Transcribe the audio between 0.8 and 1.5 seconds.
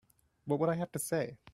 to say?